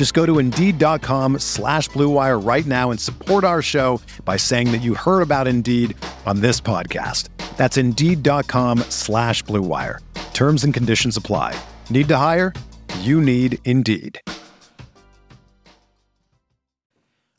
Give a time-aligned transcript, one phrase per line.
[0.00, 4.78] Just go to Indeed.com slash BlueWire right now and support our show by saying that
[4.78, 7.28] you heard about Indeed on this podcast.
[7.58, 9.98] That's Indeed.com slash BlueWire.
[10.32, 11.54] Terms and conditions apply.
[11.90, 12.54] Need to hire?
[13.00, 14.22] You need Indeed.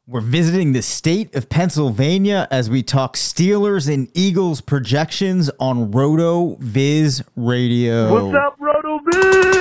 [0.06, 7.24] We're visiting the state of Pennsylvania as we talk Steelers and Eagles projections on RotoViz
[7.36, 8.30] Radio.
[8.30, 9.61] What's up, Roto Viz?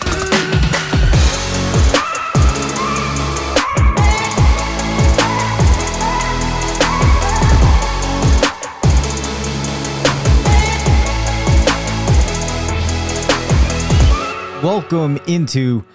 [14.63, 15.87] Welcome into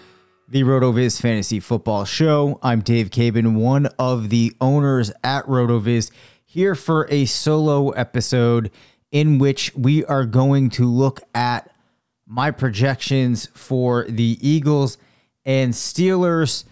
[0.48, 2.58] the RotoViz Fantasy Football Show.
[2.64, 6.10] I'm Dave Caban, one of the owners at RotoViz,
[6.46, 8.72] here for a solo episode
[9.12, 11.76] in which we are going to look at
[12.26, 14.98] my projections for the Eagles
[15.46, 16.64] and Steelers,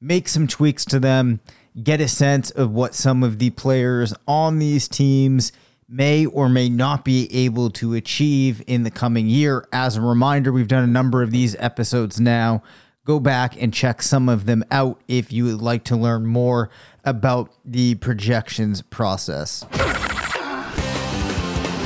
[0.00, 1.40] make some tweaks to them,
[1.82, 5.50] get a sense of what some of the players on these teams
[5.90, 9.66] may or may not be able to achieve in the coming year.
[9.72, 12.62] As a reminder, we've done a number of these episodes now.
[13.04, 16.70] Go back and check some of them out if you would like to learn more
[17.04, 19.66] about the projections process.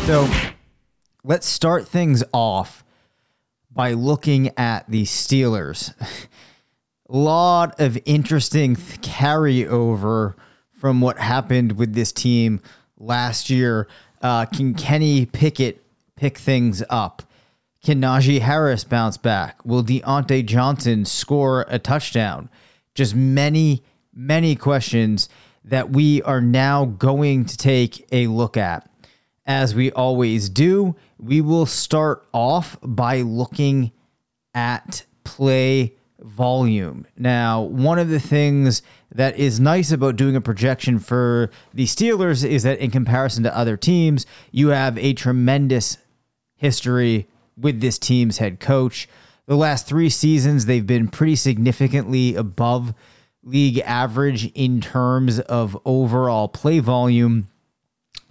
[0.07, 0.29] So
[1.23, 2.85] let's start things off
[3.71, 5.95] by looking at the Steelers.
[5.99, 6.07] A
[7.17, 10.35] lot of interesting carryover
[10.79, 12.61] from what happened with this team
[12.99, 13.89] last year.
[14.25, 15.85] Uh, can Kenny Pickett
[16.17, 17.23] pick things up?
[17.85, 19.63] Can Najee Harris bounce back?
[19.67, 22.49] Will Diontae Johnson score a touchdown?
[22.95, 23.83] Just many,
[24.15, 25.29] many questions
[25.63, 28.89] that we are now going to take a look at.
[29.45, 33.93] As we always do, we will start off by looking
[34.55, 37.07] at play volume.
[37.19, 38.81] Now, one of the things
[39.15, 43.57] that is nice about doing a projection for the Steelers is that in comparison to
[43.57, 45.99] other teams, you have a tremendous
[46.57, 49.09] history with this team's head coach.
[49.47, 52.95] The last three seasons, they've been pretty significantly above
[53.45, 57.49] league average in terms of overall play volume.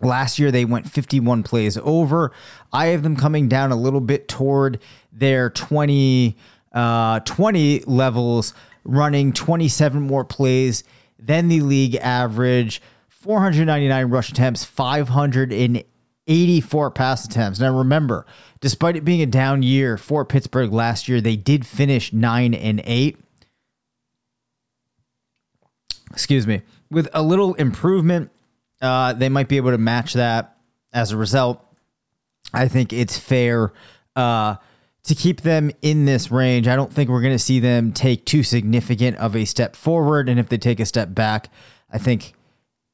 [0.02, 2.34] Last year, they went 51 plays over.
[2.74, 4.80] I have them coming down a little bit toward
[5.14, 6.36] their 20,
[6.74, 10.84] uh, 20 levels, running 27 more plays
[11.20, 17.60] than the league average, 499 rush attempts, 584 pass attempts.
[17.60, 18.26] Now, remember,
[18.60, 22.82] despite it being a down year for Pittsburgh last year, they did finish 9 and
[22.84, 23.18] 8.
[26.12, 26.62] Excuse me.
[26.92, 28.30] With a little improvement,
[28.82, 30.58] uh, they might be able to match that.
[30.92, 31.60] As a result,
[32.54, 33.74] I think it's fair
[34.16, 34.56] uh,
[35.03, 36.68] to keep them in this range.
[36.68, 40.30] I don't think we're going to see them take too significant of a step forward.
[40.30, 41.50] And if they take a step back,
[41.91, 42.34] I think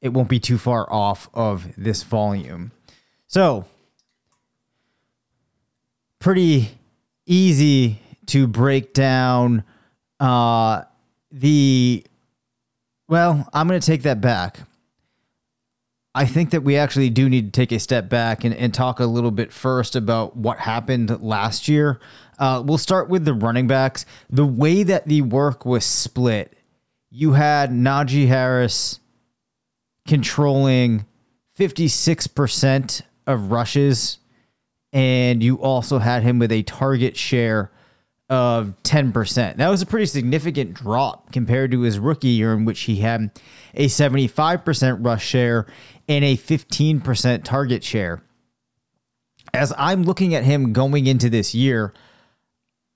[0.00, 2.72] it won't be too far off of this volume.
[3.28, 3.66] So,
[6.18, 6.70] pretty
[7.26, 9.64] easy to break down
[10.18, 10.82] uh,
[11.30, 12.04] the.
[13.08, 14.60] Well, I'm going to take that back.
[16.14, 18.98] I think that we actually do need to take a step back and, and talk
[18.98, 22.00] a little bit first about what happened last year.
[22.38, 24.06] Uh, we'll start with the running backs.
[24.28, 26.56] The way that the work was split,
[27.10, 28.98] you had Najee Harris
[30.08, 31.06] controlling
[31.58, 34.18] 56% of rushes,
[34.92, 37.70] and you also had him with a target share
[38.30, 39.56] of 10%.
[39.56, 43.30] That was a pretty significant drop compared to his rookie year, in which he had
[43.74, 45.66] a 75% rush share
[46.10, 48.20] and a 15% target share.
[49.54, 51.94] As I'm looking at him going into this year,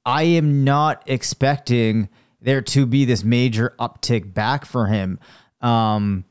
[0.05, 2.09] I am not expecting
[2.41, 5.21] there to be this major uptick back for him.
[5.61, 6.25] Um,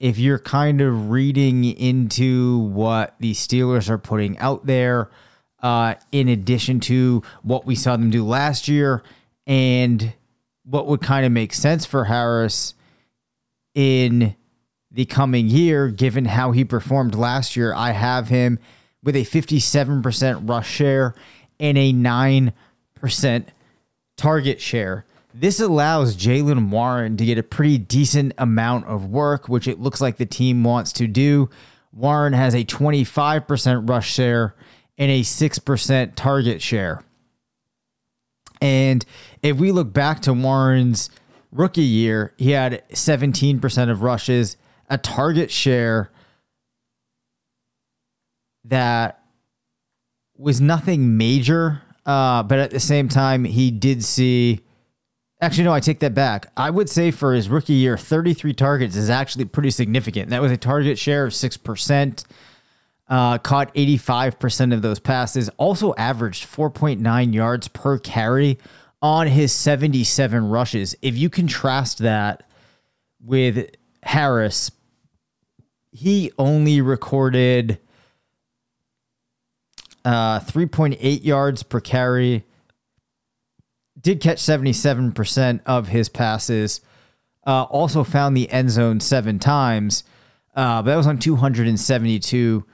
[0.00, 5.08] if you're kind of reading into what the Steelers are putting out there,
[5.62, 9.04] uh, in addition to what we saw them do last year
[9.46, 10.12] and
[10.64, 12.74] what would kind of make sense for Harris
[13.76, 14.34] in
[14.96, 18.58] the coming year, given how he performed last year, I have him
[19.02, 21.14] with a 57% rush share
[21.60, 23.44] and a 9%
[24.16, 25.04] target share.
[25.34, 30.00] This allows Jaylen Warren to get a pretty decent amount of work, which it looks
[30.00, 31.50] like the team wants to do.
[31.92, 34.54] Warren has a 25% rush share
[34.96, 37.02] and a 6% target share.
[38.62, 39.04] And
[39.42, 41.10] if we look back to Warren's
[41.52, 44.56] rookie year, he had 17% of rushes,
[44.88, 46.10] a target share
[48.64, 49.22] that
[50.36, 54.60] was nothing major, uh, but at the same time, he did see.
[55.40, 56.50] Actually, no, I take that back.
[56.56, 60.30] I would say for his rookie year, 33 targets is actually pretty significant.
[60.30, 62.24] That was a target share of 6%,
[63.08, 68.58] uh, caught 85% of those passes, also averaged 4.9 yards per carry
[69.02, 70.96] on his 77 rushes.
[71.02, 72.48] If you contrast that
[73.20, 73.68] with
[74.06, 74.70] Harris,
[75.90, 77.78] he only recorded
[80.04, 82.44] uh, 3.8 yards per carry.
[84.00, 86.80] Did catch 77% of his passes.
[87.46, 90.04] Uh, also found the end zone seven times.
[90.54, 92.64] Uh, but that was on 272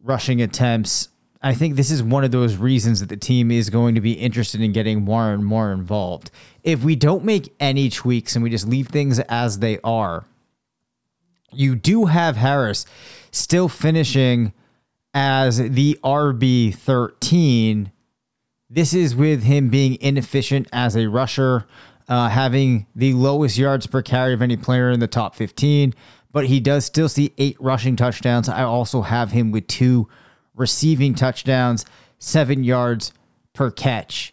[0.00, 1.08] rushing attempts.
[1.40, 4.12] I think this is one of those reasons that the team is going to be
[4.12, 6.30] interested in getting more and more involved.
[6.62, 10.26] If we don't make any tweaks and we just leave things as they are,
[11.52, 12.86] you do have Harris
[13.30, 14.52] still finishing
[15.14, 17.92] as the RB 13.
[18.70, 21.66] This is with him being inefficient as a rusher,
[22.08, 25.94] uh, having the lowest yards per carry of any player in the top 15,
[26.32, 28.48] but he does still see eight rushing touchdowns.
[28.48, 30.08] I also have him with two
[30.54, 31.86] receiving touchdowns,
[32.18, 33.12] seven yards
[33.54, 34.32] per catch.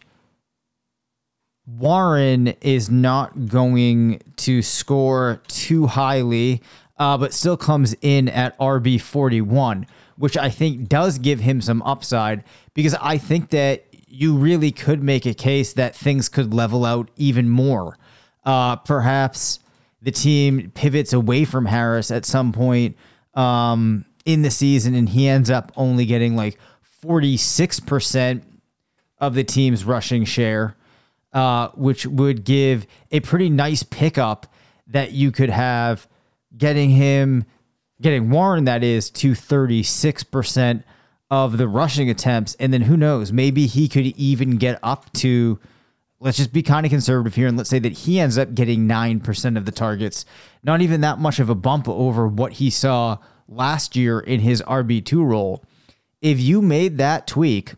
[1.66, 6.62] Warren is not going to score too highly,
[6.98, 11.82] uh, but still comes in at RB 41, which I think does give him some
[11.82, 12.44] upside
[12.74, 17.10] because I think that you really could make a case that things could level out
[17.16, 17.98] even more.
[18.44, 19.58] Uh, perhaps
[20.00, 22.96] the team pivots away from Harris at some point
[23.34, 26.58] um, in the season and he ends up only getting like
[27.02, 28.42] 46%
[29.18, 30.76] of the team's rushing share,
[31.32, 34.46] uh, which would give a pretty nice pickup
[34.86, 36.06] that you could have
[36.56, 37.44] getting him,
[38.00, 40.84] getting Warren, that is, to 36%
[41.30, 42.54] of the rushing attempts.
[42.56, 45.58] And then who knows, maybe he could even get up to,
[46.20, 48.86] let's just be kind of conservative here and let's say that he ends up getting
[48.86, 50.24] 9% of the targets.
[50.62, 53.18] Not even that much of a bump over what he saw
[53.48, 55.64] last year in his RB2 role.
[56.20, 57.74] If you made that tweak,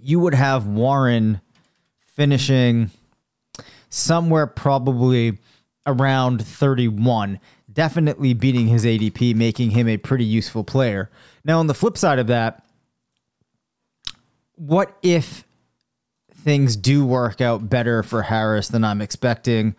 [0.00, 1.40] you would have Warren
[2.06, 2.90] finishing
[3.88, 5.38] somewhere probably
[5.90, 7.40] around 31,
[7.72, 11.10] definitely beating his ADP, making him a pretty useful player.
[11.44, 12.64] Now, on the flip side of that,
[14.54, 15.44] what if
[16.34, 19.74] things do work out better for Harris than I'm expecting?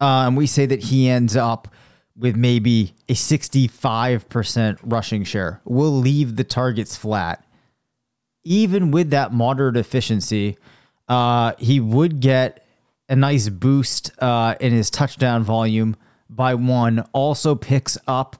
[0.00, 1.68] Uh, and we say that he ends up
[2.16, 5.60] with maybe a 65% rushing share.
[5.64, 7.44] We'll leave the targets flat.
[8.44, 10.56] Even with that moderate efficiency,
[11.08, 12.65] uh, he would get
[13.08, 15.96] a nice boost uh, in his touchdown volume
[16.28, 17.00] by one.
[17.12, 18.38] Also picks up a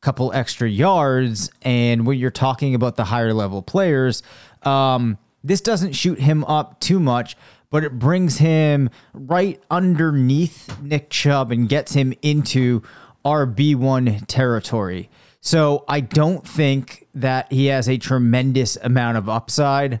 [0.00, 1.50] couple extra yards.
[1.62, 4.22] And when you're talking about the higher level players,
[4.62, 7.36] um, this doesn't shoot him up too much,
[7.70, 12.82] but it brings him right underneath Nick Chubb and gets him into
[13.24, 15.10] RB1 territory.
[15.40, 20.00] So I don't think that he has a tremendous amount of upside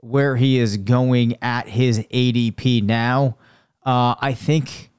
[0.00, 3.36] where he is going at his ADP now.
[3.84, 4.90] Uh, I think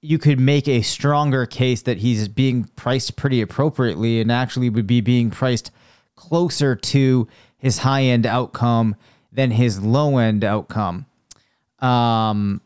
[0.00, 4.86] you could make a stronger case that he's being priced pretty appropriately and actually would
[4.86, 5.70] be being priced
[6.16, 8.96] closer to his high end outcome
[9.32, 11.06] than his low end outcome.
[11.78, 12.60] Um,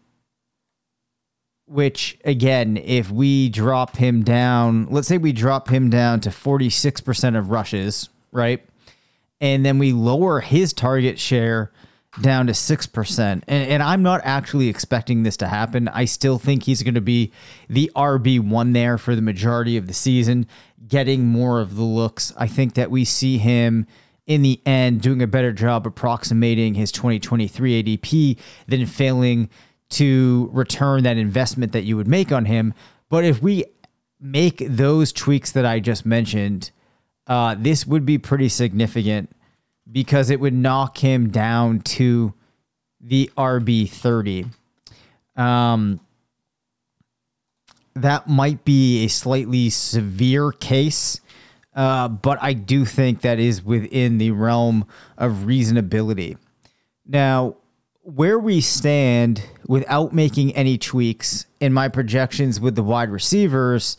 [1.66, 7.36] which again, if we drop him down, let's say we drop him down to 46%
[7.36, 8.64] of rushes, right?
[9.40, 11.72] And then we lower his target share
[12.20, 13.20] down to 6%.
[13.20, 15.88] And, and I'm not actually expecting this to happen.
[15.88, 17.32] I still think he's going to be
[17.68, 20.46] the RB1 there for the majority of the season,
[20.88, 22.32] getting more of the looks.
[22.36, 23.86] I think that we see him
[24.26, 29.48] in the end doing a better job approximating his 2023 ADP than failing
[29.88, 32.74] to return that investment that you would make on him.
[33.08, 33.64] But if we
[34.20, 36.72] make those tweaks that I just mentioned,
[37.28, 39.30] uh, this would be pretty significant
[39.90, 42.34] because it would knock him down to
[43.00, 44.46] the RB 30.
[45.36, 46.00] Um,
[47.94, 51.20] that might be a slightly severe case,
[51.74, 56.36] uh, but I do think that is within the realm of reasonability.
[57.06, 57.56] Now,
[58.02, 63.96] where we stand without making any tweaks in my projections with the wide receivers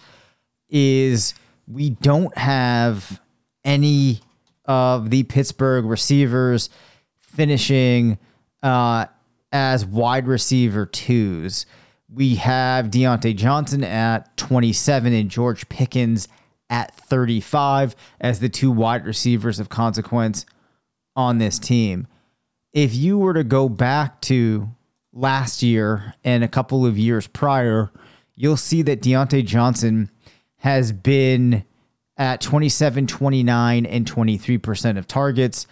[0.70, 1.34] is
[1.68, 3.20] we don't have
[3.66, 4.22] any
[4.68, 6.70] of the Pittsburgh receivers
[7.20, 8.18] finishing
[8.64, 9.06] uh,
[9.52, 11.66] as wide receiver twos.
[12.10, 16.28] We have Diontae Johnson at 27 and George Pickens
[16.70, 20.46] at 35 as the two wide receivers of consequence
[21.16, 22.08] on this team.
[22.74, 24.70] If you were to go back to
[25.14, 27.92] last year and a couple of years prior,
[28.36, 30.10] you'll see that Diontae Johnson
[30.58, 31.64] has been
[32.18, 35.68] at 27, 29, and 23% of targets.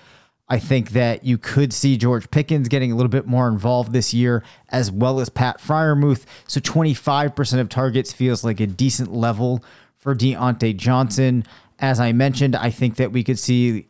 [0.47, 4.13] I think that you could see George Pickens getting a little bit more involved this
[4.13, 6.25] year, as well as Pat Freiermuth.
[6.47, 9.63] So 25% of targets feels like a decent level
[9.97, 11.45] for Diontae Johnson.
[11.79, 13.87] As I mentioned, I think that we could see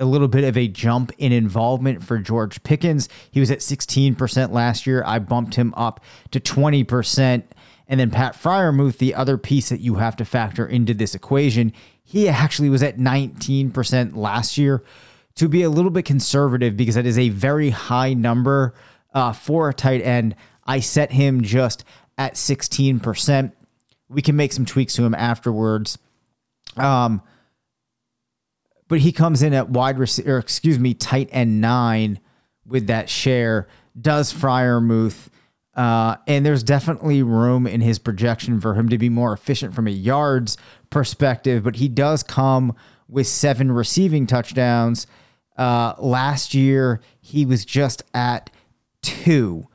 [0.00, 3.08] a little bit of a jump in involvement for George Pickens.
[3.30, 5.02] He was at 16% last year.
[5.06, 6.00] I bumped him up
[6.32, 7.44] to 20%.
[7.88, 11.72] And then Pat Freiermuth, the other piece that you have to factor into this equation,
[12.04, 14.84] he actually was at 19% last year.
[15.36, 18.74] To be a little bit conservative, because that is a very high number
[19.14, 20.34] uh, for a tight end,
[20.66, 21.84] I set him just
[22.18, 23.52] at 16%.
[24.08, 25.96] We can make some tweaks to him afterwards.
[26.76, 27.22] Um,
[28.88, 32.18] but he comes in at wide receiver, excuse me, tight end nine
[32.66, 33.68] with that share.
[33.98, 35.28] Does Freiermuth
[35.78, 39.86] uh, and there's definitely room in his projection for him to be more efficient from
[39.86, 40.56] a yards
[40.90, 42.74] perspective, but he does come
[43.08, 45.06] with seven receiving touchdowns.
[45.56, 48.50] Uh, last year, he was just at
[49.02, 49.68] two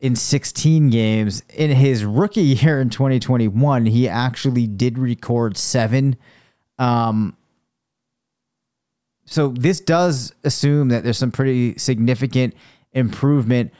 [0.00, 1.42] in 16 games.
[1.54, 6.16] In his rookie year in 2021, he actually did record seven.
[6.78, 7.36] Um,
[9.26, 12.54] so this does assume that there's some pretty significant
[12.94, 13.70] improvement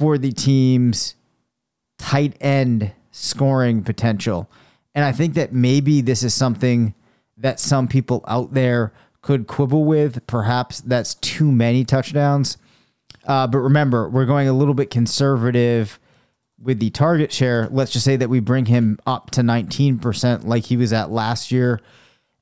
[0.00, 1.14] for the team's
[1.98, 4.50] tight end scoring potential.
[4.94, 6.94] And I think that maybe this is something
[7.36, 10.26] that some people out there could quibble with.
[10.26, 12.56] Perhaps that's too many touchdowns.
[13.26, 16.00] Uh, but remember, we're going a little bit conservative
[16.58, 17.68] with the target share.
[17.70, 21.52] Let's just say that we bring him up to 19% like he was at last
[21.52, 21.78] year.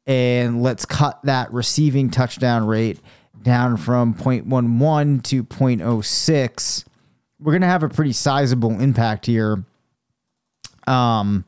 [0.07, 3.01] And let's cut that receiving touchdown rate
[3.43, 6.85] down from 0.11 to 0.06
[7.41, 9.65] we're to have a pretty sizable impact here.
[10.87, 11.45] Um,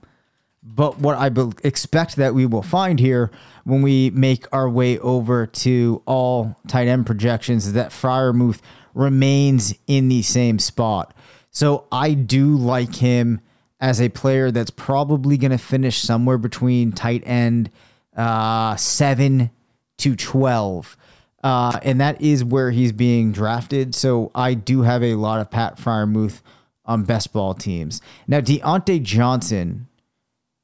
[0.62, 3.30] but what I be- expect that we will find here
[3.64, 8.61] when we make our way over to all tight end projections is that Freiermuth
[8.94, 11.14] remains in the same spot.
[11.50, 13.40] So I do like him
[13.80, 17.70] as a player that's probably going to finish somewhere between tight end
[18.16, 19.50] uh, 7
[19.99, 20.97] to 12.
[21.42, 23.94] Uh, and that is where he's being drafted.
[23.94, 26.42] So I do have a lot of Pat Freiermuth
[26.85, 28.02] on best ball teams.
[28.26, 29.88] Now, Diontae Johnson,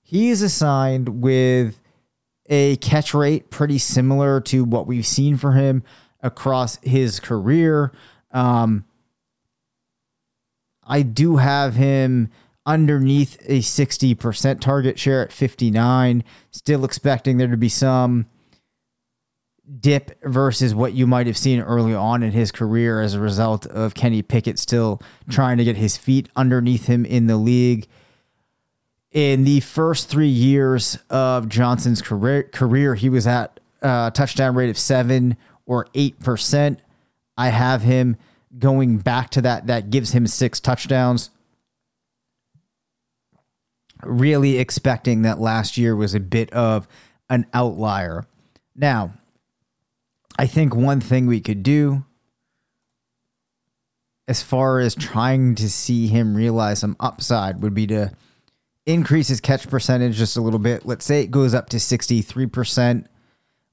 [0.03, 1.81] he is assigned with
[2.49, 5.83] a catch rate pretty similar to what we've seen for him
[6.23, 7.93] across his career.
[8.31, 8.85] Um,
[10.85, 12.31] I do have him
[12.65, 16.25] underneath a 60% target share at 59.
[16.51, 18.27] Still expecting there to be some
[19.81, 23.67] dip versus what you might have seen early on in his career as a result
[23.67, 27.89] of Kenny Pickett still trying to get his feet underneath him in the league.
[29.13, 34.71] In the first three years of Johnson's career, career he was at a touchdown rate
[34.71, 36.81] of seven or eight percent.
[37.37, 38.17] I have him
[38.59, 39.67] going back to that.
[39.67, 41.31] That gives him six touchdowns.
[44.03, 46.87] Really expecting that last year was a bit of
[47.31, 48.27] an outlier.
[48.75, 49.13] Now,
[50.39, 52.05] I think one thing we could do
[54.29, 58.13] as far as trying to see him realize some upside would be to
[58.85, 60.85] increase his catch percentage just a little bit.
[60.85, 63.07] Let's say it goes up to 63%.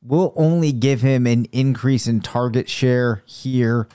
[0.01, 3.87] We'll only give him an increase in target share here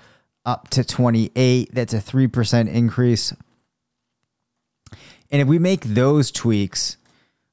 [0.45, 1.71] up to 28.
[1.73, 3.35] That's a 3% increase.
[5.31, 6.97] And if we make those tweaks,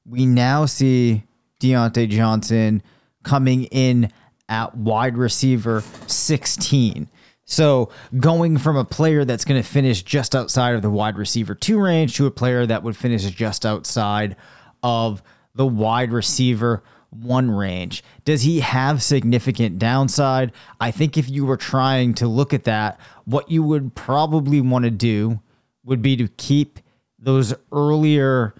[0.06, 1.24] we now see
[1.60, 2.82] Diontae Johnson
[3.22, 4.10] coming in
[4.48, 7.08] at wide receiver 16.
[7.44, 11.54] So going from a player that's going to finish just outside of the wide receiver
[11.54, 14.36] two range to a player that would finish just outside
[14.82, 15.22] of
[15.54, 18.02] the wide receiver one range.
[18.24, 20.52] Does he have significant downside?
[20.80, 24.84] I think if you were trying to look at that, what you would probably want
[24.84, 25.40] to do
[25.84, 26.80] would be to keep
[27.18, 28.54] those earlier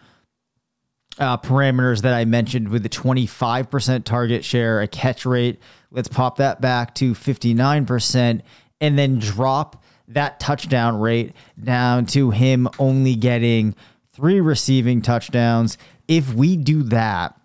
[1.18, 5.60] uh, parameters that I mentioned with the 25% target share, a catch rate.
[5.90, 8.42] Let's pop that back to 59%
[8.80, 13.74] and then drop that touchdown rate down to him only getting
[14.12, 15.78] three receiving touchdowns.
[16.06, 17.38] If we do that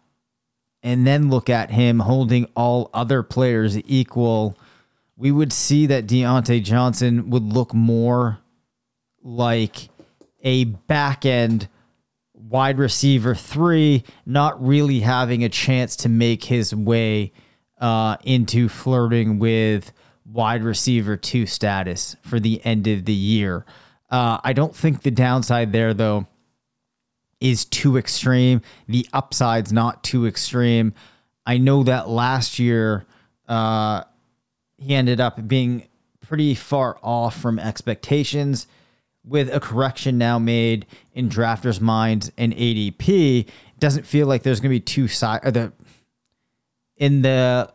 [0.84, 4.58] and then look at him holding all other players equal,
[5.16, 8.40] we would see that Diontae Johnson would look more
[9.24, 9.90] like
[10.44, 11.68] a back end
[12.52, 17.32] wide receiver three, not really having a chance to make his way
[17.80, 19.94] uh, into flirting with
[20.26, 23.66] wide receiver two status for the end of the year.
[24.10, 26.28] Uh, I don't think the downside there, though,
[27.40, 28.62] is too extreme.
[28.88, 30.94] The upside's not too extreme.
[31.46, 33.06] I know that last year
[33.48, 34.04] uh,
[34.78, 35.88] he ended up being
[36.20, 38.68] pretty far off from expectations
[39.24, 44.60] with a correction now made in drafters' minds and ADP, it doesn't feel like there's
[44.60, 45.52] going to be two sides.
[45.52, 45.74] The
[46.98, 47.72] in the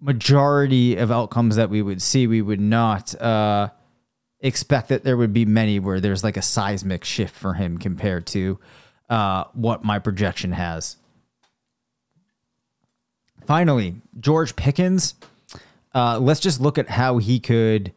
[0.00, 3.68] majority of outcomes that we would see, we would not uh,
[4.40, 8.26] expect that there would be many where there's like a seismic shift for him compared
[8.28, 8.58] to
[9.08, 10.96] uh, what my projection has.
[13.46, 15.14] Finally, George Pickens.
[15.94, 17.90] Uh, let's just look at how he could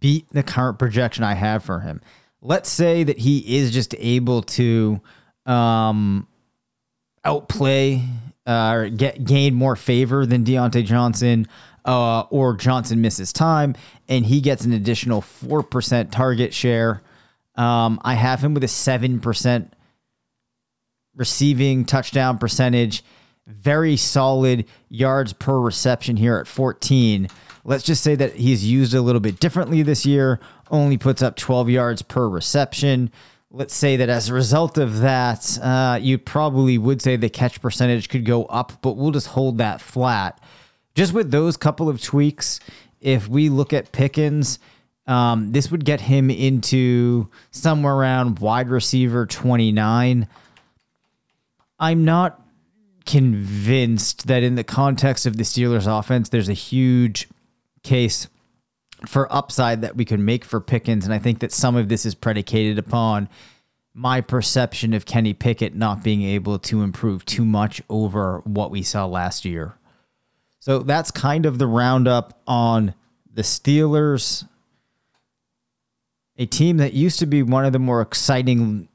[0.00, 2.00] beat the current projection I have for him.
[2.40, 5.00] Let's say that he is just able to
[5.46, 6.26] um,
[7.24, 8.02] outplay
[8.46, 11.46] uh, or get gain more favor than Diontae Johnson,
[11.84, 13.74] uh, or Johnson misses time
[14.08, 17.02] and he gets an additional four percent target share.
[17.54, 19.74] Um, I have him with a seven percent
[21.14, 23.04] receiving touchdown percentage,
[23.46, 27.28] very solid yards per reception here at 14.
[27.64, 31.36] Let's just say that he's used a little bit differently this year, only puts up
[31.36, 33.10] 12 yards per reception.
[33.50, 37.60] Let's say that as a result of that, uh, you probably would say the catch
[37.60, 40.40] percentage could go up, but we'll just hold that flat.
[40.94, 42.58] Just with those couple of tweaks,
[43.00, 44.58] if we look at Pickens,
[45.06, 50.26] um, this would get him into somewhere around wide receiver 29.
[51.78, 52.40] I'm not
[53.04, 57.28] convinced that in the context of the Steelers offense, there's a huge
[57.82, 58.28] case
[59.06, 61.04] for upside that we could make for Pickens.
[61.04, 63.28] And I think that some of this is predicated upon
[63.94, 68.82] my perception of Kenny Pickett not being able to improve too much over what we
[68.82, 69.74] saw last year.
[70.60, 72.94] So that's kind of the roundup on
[73.34, 74.46] the Steelers,
[76.38, 78.88] a team that used to be one of the more exciting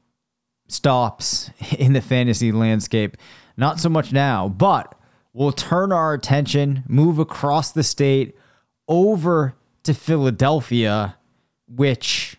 [0.68, 3.16] stops in the fantasy landscape.
[3.56, 4.94] Not so much now, but
[5.32, 8.36] we'll turn our attention, move across the state
[8.88, 11.16] over to Philadelphia,
[11.68, 12.36] which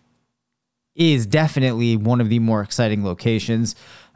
[0.94, 3.74] is definitely one of the more exciting locations.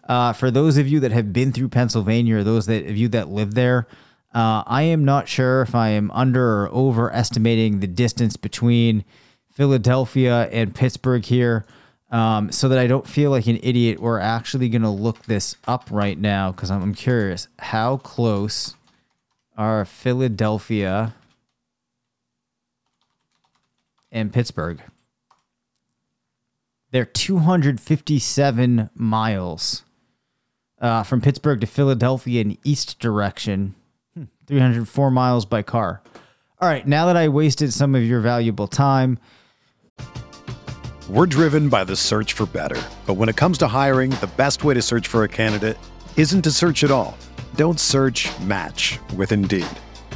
[0.08, 3.08] Uh, for those of you that have been through Pennsylvania or those that, of you
[3.08, 3.86] that live there,
[4.34, 9.04] uh, I am not sure if I am under or overestimating the distance between
[9.52, 11.64] Philadelphia and Pittsburgh here.
[12.10, 15.56] Um, so that I don't feel like an idiot, we're actually going to look this
[15.66, 17.48] up right now because I'm, I'm curious.
[17.58, 18.76] How close
[19.56, 21.14] are Philadelphia
[24.14, 24.80] and Pittsburgh.
[26.92, 29.82] They're 257 miles
[30.80, 33.74] uh, from Pittsburgh to Philadelphia in east direction,
[34.14, 36.00] hmm, 304 miles by car.
[36.60, 39.18] All right, now that I wasted some of your valuable time,
[41.10, 42.80] we're driven by the search for better.
[43.06, 45.76] But when it comes to hiring, the best way to search for a candidate
[46.16, 47.18] isn't to search at all.
[47.56, 49.66] Don't search match with Indeed.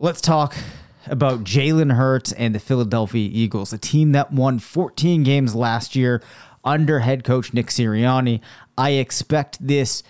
[0.00, 0.54] Let's talk
[1.06, 6.22] about Jalen Hurts and the Philadelphia Eagles, a team that won 14 games last year
[6.64, 8.40] under head coach Nick Sirianni.
[8.76, 10.04] I expect this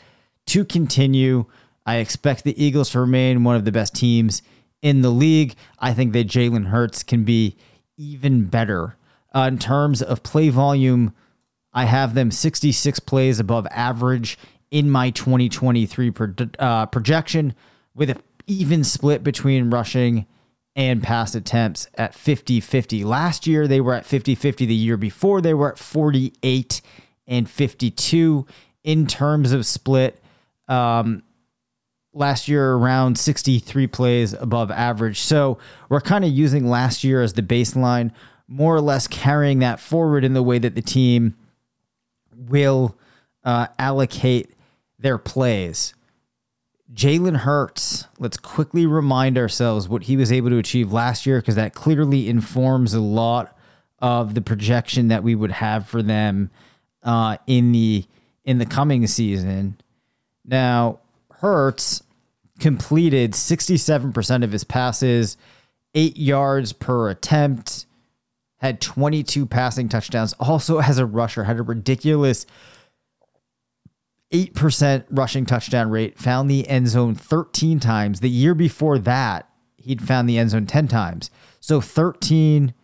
[0.49, 1.47] to continue.
[1.87, 4.43] I expect the Eagles to remain one of the best teams
[4.83, 5.55] in the league.
[5.79, 7.57] I think that Jalen Hurts can be
[7.97, 8.99] even better.
[9.35, 11.15] Uh, in terms of play volume,
[11.73, 14.37] I have them 66 plays above average
[14.71, 17.55] in my 2023 pro- uh, projection
[17.95, 18.17] with a
[18.49, 20.27] even split between rushing
[20.75, 23.05] and pass attempts at 50 50.
[23.05, 24.67] Last year, they were at 50 50.
[24.67, 26.81] The year before, they were at 48
[27.27, 28.47] and 52
[28.85, 30.23] in terms of split.
[30.69, 31.23] Um,
[32.13, 35.21] last year, around 63 plays above average.
[35.21, 35.59] So
[35.89, 38.13] we're kind of using last year as the baseline,
[38.47, 41.37] more or less carrying that forward in the way that the team
[42.35, 42.97] will
[43.45, 44.55] uh, allocate
[44.99, 45.95] their plays.
[46.93, 51.57] Jalen Hurts, let's quickly remind ourselves what he was able to achieve last year because
[51.57, 53.57] that clearly informs a lot
[53.99, 56.51] of the projection that we would have for them
[57.03, 58.05] uh, in the
[58.45, 59.77] in the coming season.
[60.47, 62.03] Now, Hurts
[62.59, 65.37] completed 67% of his passes,
[65.95, 67.85] 8 yards per attempt,
[68.57, 72.47] had 22 passing touchdowns, also as a rusher had a ridiculous
[74.33, 78.21] 8% rushing touchdown rate, found the end zone 13 times.
[78.21, 81.31] The year before that, he'd found the end zone 10 times.
[81.61, 82.75] So 13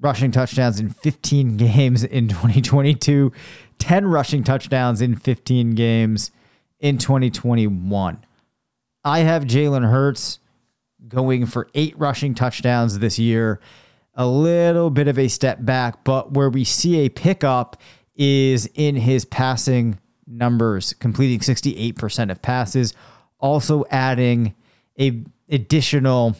[0.00, 3.32] rushing touchdowns in 15 games in 2022,
[3.78, 6.30] 10 rushing touchdowns in 15 games
[6.80, 8.24] in 2021.
[9.04, 10.40] I have Jalen Hurts
[11.08, 13.60] going for eight rushing touchdowns this year.
[14.14, 17.80] A little bit of a step back, but where we see a pickup
[18.20, 22.92] is in his passing numbers, completing 68% of passes,
[23.40, 24.54] also adding
[25.00, 26.36] a additional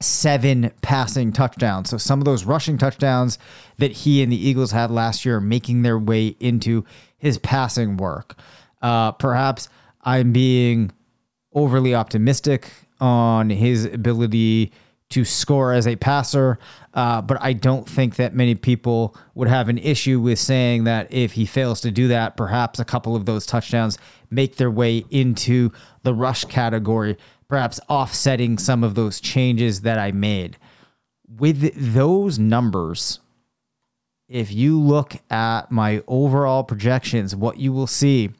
[0.00, 1.88] seven passing touchdowns.
[1.88, 3.38] So some of those rushing touchdowns
[3.78, 6.84] that he and the Eagles had last year making their way into
[7.18, 8.36] his passing work.
[8.82, 9.68] Uh, perhaps
[10.02, 10.90] I'm being
[11.52, 12.68] overly optimistic
[13.00, 14.72] on his ability
[15.10, 16.58] to score as a passer,
[16.94, 21.12] uh, but I don't think that many people would have an issue with saying that
[21.12, 23.98] if he fails to do that, perhaps a couple of those touchdowns
[24.30, 25.72] make their way into
[26.04, 27.16] the rush category,
[27.48, 30.56] perhaps offsetting some of those changes that I made.
[31.28, 33.18] With those numbers,
[34.28, 38.30] if you look at my overall projections, what you will see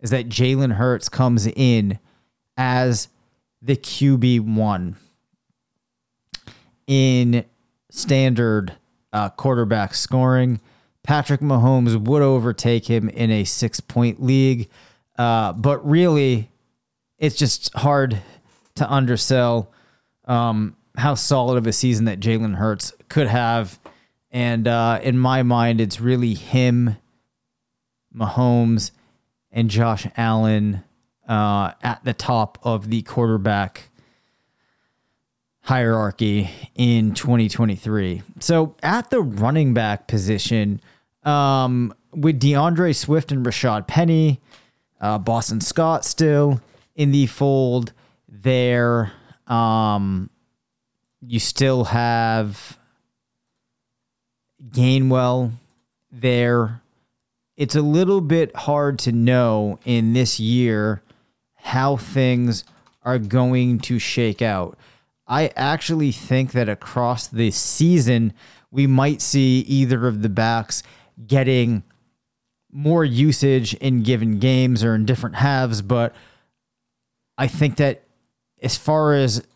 [0.00, 1.98] is that Jalen Hurts comes in
[2.58, 3.08] as
[3.62, 4.96] the QB1
[6.86, 7.44] in
[7.94, 8.74] standard
[9.12, 10.60] uh, quarterback scoring.
[11.02, 14.68] Patrick Mahomes would overtake him in a six point league.
[15.16, 16.50] Uh, but really,
[17.18, 18.20] it's just hard
[18.74, 19.70] to undersell
[20.24, 23.78] um, how solid of a season that Jalen Hurts could have.
[24.30, 26.96] And uh, in my mind, it's really him,
[28.14, 28.90] Mahomes,
[29.52, 30.82] and Josh Allen
[31.28, 33.90] uh, at the top of the quarterback
[35.64, 38.22] hierarchy in 2023.
[38.38, 40.80] So at the running back position,
[41.24, 44.40] um, with D'Andre Swift and Rashad Penny,
[45.00, 46.60] uh, Boston Scott still
[46.94, 47.92] in the fold
[48.28, 49.12] there.
[49.46, 50.28] Um,
[51.26, 52.78] you still have
[54.70, 55.52] Gainwell
[56.12, 56.82] there.
[57.56, 61.02] It's a little bit hard to know in this year
[61.54, 62.64] how things
[63.02, 64.76] are going to shake out.
[65.26, 68.32] I actually think that across the season,
[68.70, 70.82] we might see either of the backs
[71.26, 71.82] getting
[72.70, 75.80] more usage in given games or in different halves.
[75.80, 76.14] But
[77.38, 78.04] I think that
[78.62, 79.46] as far as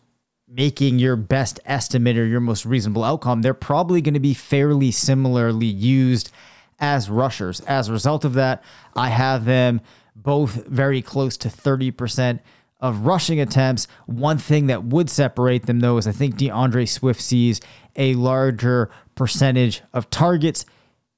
[0.47, 4.91] making your best estimate or your most reasonable outcome, they're probably going to be fairly
[4.91, 6.31] similarly used
[6.79, 7.59] as rushers.
[7.61, 8.63] As a result of that,
[8.95, 9.81] I have them
[10.15, 12.39] both very close to 30%
[12.79, 13.87] of rushing attempts.
[14.05, 17.59] One thing that would separate them, though, is I think D'Andre Swift sees
[17.95, 20.65] a larger percentage of targets.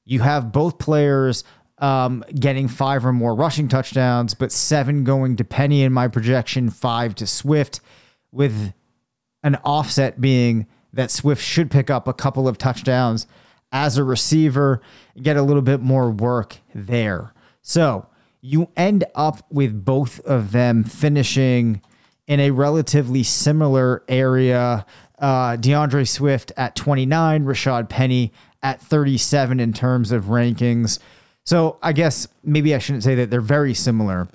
[0.06, 1.44] You have both players
[1.78, 6.70] um, getting five or more rushing touchdowns, but seven going to Penny in my projection,
[6.70, 7.80] five to Swift,
[8.32, 8.74] with
[9.44, 13.28] an offset being that Swift should pick up a couple of touchdowns
[13.72, 14.82] as a receiver,
[15.16, 17.34] and get a little bit more work there.
[17.62, 18.06] So
[18.42, 21.82] you end up with both of them finishing
[22.28, 24.86] in a relatively similar area.
[25.20, 31.00] Uh, D'Andre Swift at 29, Rashad Penny at 37 in terms of rankings.
[31.44, 34.28] So I guess maybe I shouldn't say that they're very similar,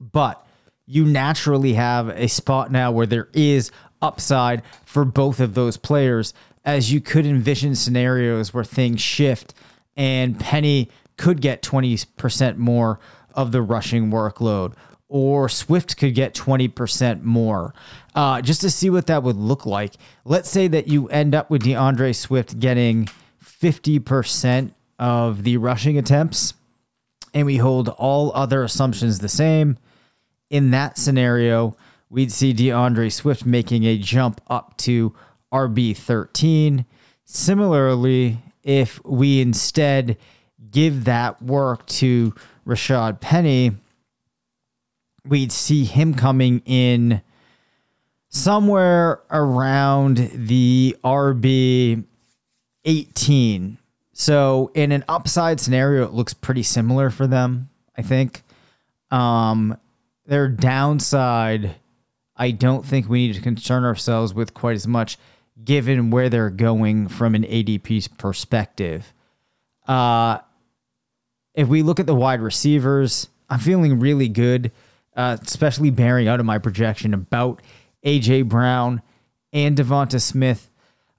[0.00, 0.46] but
[0.86, 3.70] you naturally have a spot now where there is
[4.02, 9.54] upside for both of those players, as you could envision scenarios where things shift
[9.96, 13.00] and Penny could get 20% more
[13.34, 14.74] of the rushing workload,
[15.08, 17.74] or Swift could get 20% more.
[18.14, 19.94] Uh, just to see what that would look like.
[20.24, 23.08] Let's say that you end up with D'Andre Swift getting
[23.44, 26.54] 50% of the rushing attempts,
[27.34, 29.76] and we hold all other assumptions the same.
[30.48, 31.76] In that scenario,
[32.08, 35.14] we'd see D'Andre Swift making a jump up to
[35.52, 36.86] RB13.
[37.24, 40.16] Similarly, if we instead
[40.70, 42.34] give that work to
[42.66, 43.72] Rashad Penny,
[45.24, 47.22] we'd see him coming in
[48.28, 52.04] somewhere around the RB
[52.84, 53.78] 18.
[54.12, 58.42] So in an upside scenario, it looks pretty similar for them, I think.
[59.10, 59.76] Um,
[60.26, 61.76] their downside,
[62.36, 65.18] I don't think we need to concern ourselves with quite as much
[65.64, 69.12] given where they're going from an ADP perspective.
[69.86, 70.38] Uh,
[71.56, 74.70] if we look at the wide receivers, I'm feeling really good,
[75.16, 77.62] uh, especially bearing out of my projection about
[78.04, 79.02] AJ Brown
[79.52, 80.70] and DeVonta Smith.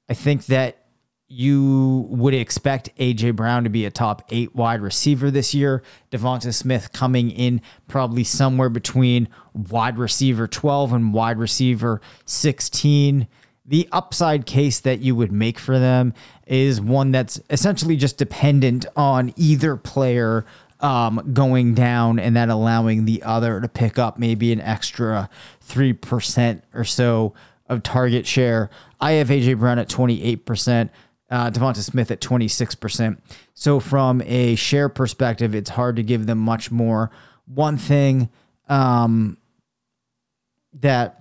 [0.07, 0.85] I think that
[1.27, 5.83] you would expect AJ Brown to be a top eight wide receiver this year.
[6.11, 13.27] DeVonta Smith coming in probably somewhere between wide receiver 12 and wide receiver 16
[13.67, 16.13] the upside case that you would make for them
[16.47, 20.45] is one that's essentially just dependent on either player
[20.79, 25.29] um, going down and that allowing the other to pick up maybe an extra
[25.67, 27.33] 3% or so
[27.67, 28.69] of target share.
[29.01, 30.89] I have AJ Brown at 28%,
[31.29, 33.19] uh, DeVonta Smith at 26%.
[33.53, 37.11] So, from a share perspective, it's hard to give them much more.
[37.47, 38.29] One thing
[38.69, 39.37] um,
[40.79, 41.16] that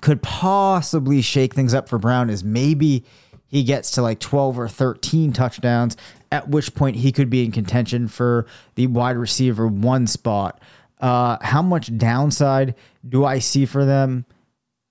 [0.00, 3.04] could possibly shake things up for Brown is maybe
[3.46, 5.96] he gets to like 12 or 13 touchdowns,
[6.32, 10.60] at which point he could be in contention for the wide receiver one spot.
[11.00, 12.74] Uh, how much downside
[13.08, 14.24] do I see for them,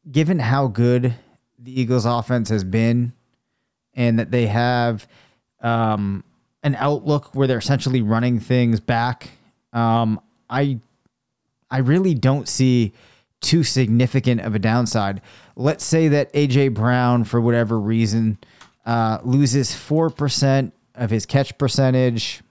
[0.10, 1.14] given how good
[1.60, 3.14] the Eagles' offense has been,
[3.96, 5.08] and that they have
[5.62, 6.24] um,
[6.62, 9.32] an outlook where they're essentially running things back?
[9.74, 10.80] Um, I
[11.70, 12.94] I really don't see
[13.44, 15.22] too significant of a downside.
[15.56, 18.40] Let's say that AJ Brown, for whatever reason,
[18.86, 22.42] uh, loses 4% of his catch percentage.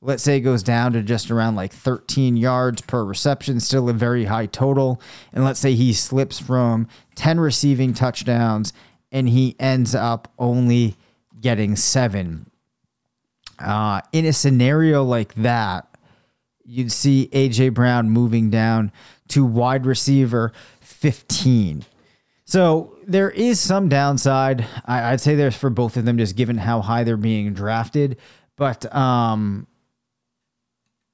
[0.00, 3.92] Let's say it goes down to just around like 13 yards per reception, still a
[3.92, 5.00] very high total.
[5.32, 6.86] And let's say he slips from
[7.16, 8.72] 10 receiving touchdowns
[9.10, 10.96] and he ends up only
[11.40, 12.50] getting seven.
[13.58, 15.88] Uh, in a scenario like that,
[16.64, 18.92] you'd see AJ Brown moving down
[19.28, 21.84] to wide receiver 15.
[22.44, 24.66] So there is some downside.
[24.86, 28.16] I, would say there's for both of them, just given how high they're being drafted.
[28.56, 29.66] But um,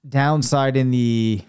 [0.09, 1.42] downside in the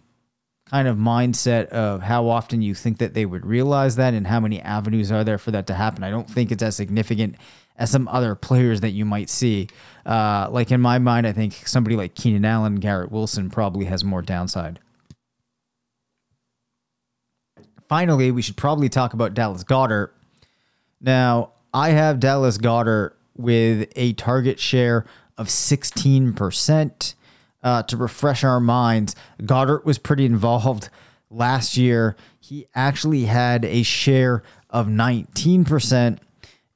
[0.69, 4.39] kind of mindset of how often you think that they would realize that and how
[4.39, 6.03] many avenues are there for that to happen.
[6.03, 7.35] I don't think it's as significant
[7.77, 9.67] as some other players that you might see.
[10.05, 14.03] Uh, like in my mind, I think somebody like Keenan Allen, Garrett Wilson probably has
[14.03, 14.79] more downside.
[17.87, 20.09] Finally, we should probably talk about Dallas Goedert.
[21.01, 25.05] Now, I have Dallas Goedert with a target share
[25.37, 27.15] of 16%.
[27.63, 30.89] Uh, to refresh our minds, Goedert was pretty involved
[31.31, 32.15] last year.
[32.39, 36.19] He actually had a share of 19%.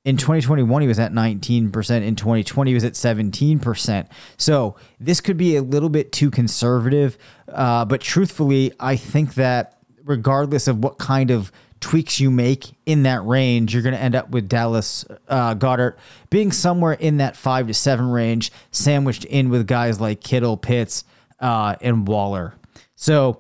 [0.05, 2.01] In 2021, he was at 19%.
[2.01, 4.07] In 2020, he was at 17%.
[4.37, 7.17] So this could be a little bit too conservative.
[7.47, 9.78] Uh, but truthfully, I think that
[10.09, 14.15] regardless of what kind of tweaks you make in that range, you're going to end
[14.15, 15.97] up with Dallas uh, Goedert
[16.29, 21.05] being somewhere in that five to seven range, sandwiched in with guys like Kittle, Pitts,
[21.39, 22.55] uh, and Waller.
[22.95, 23.39] So,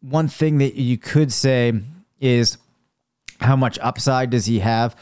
[0.00, 1.72] one thing that you could say
[2.20, 2.56] is
[3.40, 4.94] how much upside does he have?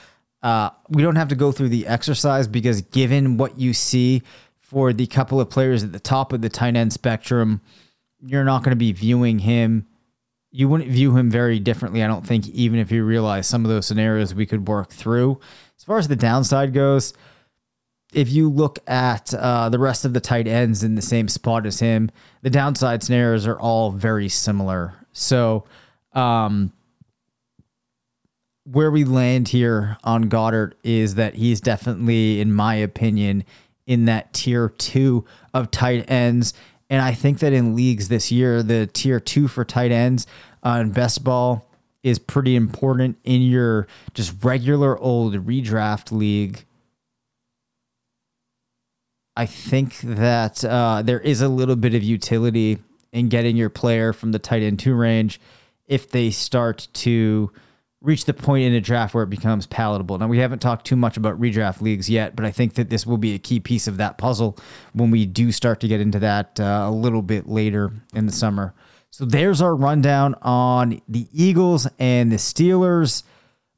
[0.43, 4.23] Uh, we don't have to go through the exercise because given what you see
[4.61, 7.61] for the couple of players at the top of the tight end spectrum,
[8.25, 9.87] you're not going to be viewing him.
[10.57, 13.73] You wouldn't view him very differently, I don't think, even if you realize some of
[13.73, 15.41] those scenarios we could work through.
[15.77, 17.13] As far as the downside goes,
[18.13, 21.67] if you look at uh, the rest of the tight ends in the same spot
[21.67, 22.09] as him,
[22.43, 24.95] the downside scenarios are all very similar.
[25.13, 25.65] So,
[26.13, 26.73] um,
[28.63, 33.43] where we land here on Goedert is that he's definitely, in my opinion,
[33.89, 36.55] in that tier two of tight ends.
[36.91, 40.27] And I think that in leagues this year, the tier two for tight ends
[40.63, 41.67] on best ball
[42.03, 46.65] is pretty important in your just regular old redraft league.
[49.37, 52.79] I think that uh, there is a little bit of utility
[53.13, 55.41] in getting your player from the tight end two range
[55.87, 57.51] if they start to
[58.05, 60.19] reach the point in a draft where it becomes palatable.
[60.19, 63.07] Now, we haven't talked too much about redraft leagues yet, but I think that this
[63.07, 64.59] will be a key piece of that puzzle
[64.93, 68.33] when we do start to get into that uh, a little bit later in the
[68.33, 68.75] summer.
[69.11, 73.23] So there's our rundown on the Eagles and the Steelers.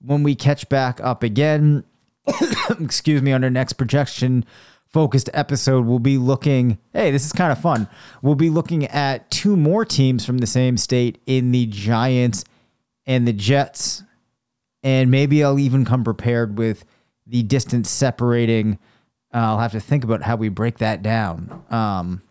[0.00, 1.84] When we catch back up again,
[2.80, 4.44] excuse me, on our next projection
[4.88, 6.78] focused episode, we'll be looking.
[6.92, 7.86] Hey, this is kind of fun.
[8.22, 12.44] We'll be looking at two more teams from the same state in the Giants
[13.06, 14.02] and the Jets
[14.82, 16.84] and maybe I'll even come prepared with
[17.26, 18.78] the distance separating.
[19.34, 21.64] Uh, I'll have to think about how we break that down.
[21.70, 22.22] Um,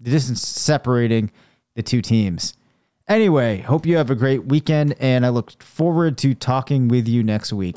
[0.00, 1.30] the distance separating
[1.74, 2.54] the two teams.
[3.08, 7.22] Anyway, hope you have a great weekend, and I look forward to talking with you
[7.22, 7.76] next week.